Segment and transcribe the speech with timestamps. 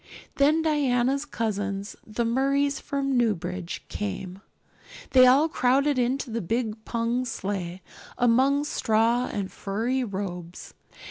[0.37, 4.41] Then Diana's cousins, the Murrays from Newbridge, came;
[5.11, 7.83] they all crowded into the big pung sleigh,
[8.17, 10.73] among straw and furry robes.